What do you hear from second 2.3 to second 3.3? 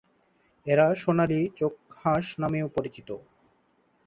নামেও পরিচিত।